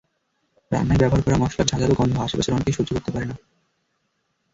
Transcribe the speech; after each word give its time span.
রান্নায় 0.71 0.99
ব্যবহার 0.99 1.21
করা 1.23 1.37
মসলার 1.37 1.69
ঝাঁঝালো 1.69 1.93
গন্ধ 1.93 2.15
আশপাশের 2.17 2.55
অনেকেই 2.55 2.75
সহ্য 2.77 2.89
করতে 2.93 3.11
পারে 3.11 3.25
না। 3.25 3.35